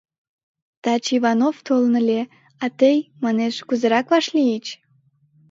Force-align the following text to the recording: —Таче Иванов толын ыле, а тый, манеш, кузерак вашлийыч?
—Таче 0.83 1.11
Иванов 1.17 1.55
толын 1.67 1.93
ыле, 2.01 2.21
а 2.63 2.65
тый, 2.79 2.97
манеш, 3.23 3.55
кузерак 3.67 4.07
вашлийыч? 4.13 4.65